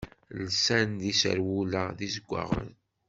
Lsan-d 0.45 1.01
iserwula 1.11 1.83
d 1.97 1.99
izeggaɣen. 2.07 2.69